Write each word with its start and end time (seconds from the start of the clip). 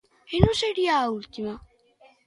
E 0.33 0.35
non 0.43 0.55
sería 0.61 0.93
a 0.97 1.09
última. 1.19 1.53